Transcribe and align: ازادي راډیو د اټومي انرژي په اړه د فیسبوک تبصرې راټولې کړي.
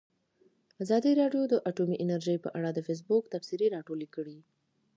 ازادي 0.83 1.11
راډیو 1.21 1.43
د 1.49 1.53
اټومي 1.69 1.95
انرژي 2.03 2.35
په 2.41 2.49
اړه 2.57 2.69
د 2.73 2.79
فیسبوک 2.87 3.23
تبصرې 3.33 3.67
راټولې 3.75 4.07
کړي. 4.15 4.37